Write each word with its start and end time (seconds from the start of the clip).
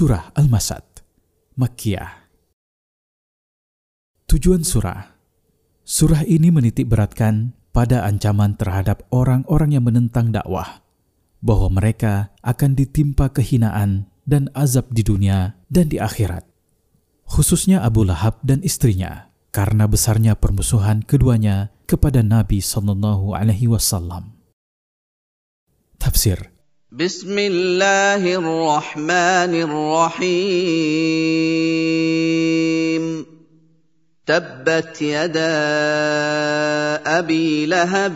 Surah 0.00 0.32
Al-Masad, 0.32 1.04
Makkiyah. 1.60 2.32
Tujuan 4.32 4.64
surah 4.64 5.12
Surah 5.84 6.24
ini 6.24 6.48
menitik 6.48 6.88
beratkan 6.88 7.52
pada 7.68 8.08
ancaman 8.08 8.56
terhadap 8.56 9.04
orang-orang 9.12 9.76
yang 9.76 9.84
menentang 9.84 10.32
dakwah, 10.32 10.80
bahwa 11.44 11.68
mereka 11.68 12.32
akan 12.40 12.80
ditimpa 12.80 13.28
kehinaan 13.28 14.08
dan 14.24 14.48
azab 14.56 14.88
di 14.88 15.04
dunia 15.04 15.60
dan 15.68 15.92
di 15.92 16.00
akhirat. 16.00 16.48
Khususnya 17.28 17.84
Abu 17.84 18.08
Lahab 18.08 18.40
dan 18.40 18.64
istrinya, 18.64 19.28
karena 19.52 19.84
besarnya 19.84 20.32
permusuhan 20.32 21.04
keduanya 21.04 21.76
kepada 21.84 22.24
Nabi 22.24 22.64
Sallallahu 22.64 23.36
Alaihi 23.36 23.68
Wasallam. 23.68 24.32
Tafsir 26.00 26.49
بسم 26.95 27.35
الله 27.35 28.23
الرحمن 28.23 29.53
الرحيم 29.67 30.25
تبت 34.25 34.95
يدا 35.01 35.55
ابي 37.03 37.65
لهب 37.65 38.15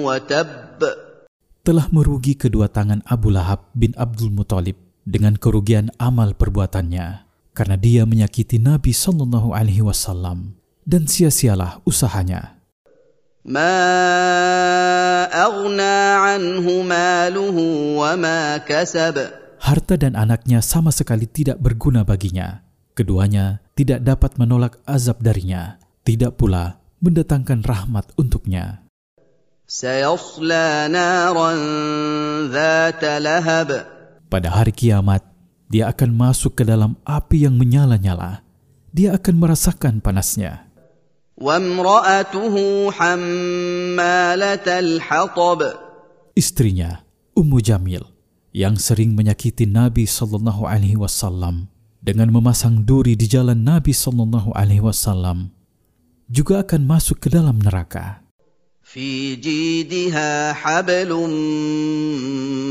وتب 0.00 0.80
telah 1.60 1.84
merugi 1.92 2.40
kedua 2.40 2.72
tangan 2.72 3.04
Abu 3.04 3.28
Lahab 3.28 3.68
bin 3.76 3.92
Abdul 4.00 4.32
Muthalib 4.32 4.80
dengan 5.04 5.36
kerugian 5.36 5.92
amal 6.00 6.32
perbuatannya 6.32 7.28
karena 7.52 7.76
dia 7.76 8.08
menyakiti 8.08 8.56
Nabi 8.56 8.96
Sallallahu 8.96 9.52
Alaihi 9.52 9.84
Wasallam 9.84 10.56
dan 10.88 11.04
sia-sialah 11.04 11.84
usahanya. 11.84 12.51
Harta 19.59 19.99
dan 19.99 20.15
anaknya 20.15 20.63
sama 20.63 20.95
sekali 20.95 21.27
tidak 21.27 21.59
berguna 21.59 22.07
baginya. 22.07 22.63
Keduanya 22.95 23.59
tidak 23.75 23.99
dapat 23.99 24.39
menolak 24.39 24.79
azab 24.87 25.19
darinya, 25.19 25.75
tidak 26.07 26.39
pula 26.39 26.79
mendatangkan 27.03 27.67
rahmat 27.67 28.15
untuknya. 28.15 28.87
Pada 34.31 34.49
hari 34.55 34.71
kiamat, 34.71 35.19
dia 35.67 35.91
akan 35.91 36.15
masuk 36.15 36.55
ke 36.55 36.63
dalam 36.63 36.95
api 37.03 37.43
yang 37.43 37.59
menyala-nyala. 37.59 38.39
Dia 38.95 39.19
akan 39.19 39.35
merasakan 39.35 39.99
panasnya. 39.99 40.62
وامراته 41.42 42.54
حماله 42.90 44.66
الحطب 44.66 45.60
Istrinya, 46.38 47.02
Ummu 47.34 47.58
Jamil, 47.58 48.06
yang 48.54 48.78
sering 48.78 49.18
menyakiti 49.18 49.66
Nabi 49.66 50.06
Sallallahu 50.06 50.70
Alaihi 50.70 50.94
Wasallam 50.94 51.66
dengan 51.98 52.30
memasang 52.30 52.86
duri 52.86 53.18
di 53.18 53.26
jalan 53.26 53.58
Nabi 53.66 53.90
Sallallahu 53.90 54.54
Alaihi 54.54 54.78
Wasallam, 54.78 55.50
juga 56.30 56.62
akan 56.62 56.86
masuk 56.86 57.18
ke 57.18 57.28
dalam 57.34 57.58
neraka. 57.58 58.22
في 58.88 59.36
جيدها 59.36 60.52
حبل 60.52 61.10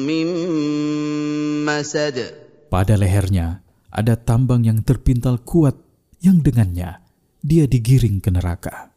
من 0.07 0.27
مسد 1.61 2.17
Pada 2.67 2.99
lehernya 2.99 3.61
ada 3.93 4.17
tambang 4.17 4.65
yang 4.65 4.81
terpintal 4.81 5.39
kuat 5.39 5.77
yang 6.19 6.41
dengannya 6.41 7.00
dia 7.42 7.66
digiring 7.66 8.22
ke 8.22 8.30
neraka. 8.30 8.94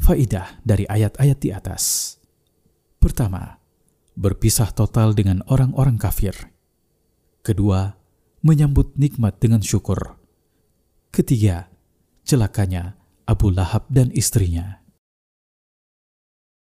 Faidah 0.00 0.62
dari 0.62 0.86
ayat-ayat 0.86 1.38
di 1.42 1.50
atas. 1.50 2.16
Pertama, 3.02 3.58
berpisah 4.16 4.70
total 4.72 5.12
dengan 5.12 5.44
orang-orang 5.50 5.98
kafir. 6.00 6.32
Kedua, 7.42 7.98
menyambut 8.40 8.96
nikmat 8.96 9.36
dengan 9.42 9.60
syukur. 9.60 10.16
Ketiga, 11.10 11.68
celakanya 12.24 12.96
Abu 13.26 13.52
Lahab 13.52 13.90
dan 13.90 14.08
istrinya. 14.14 14.79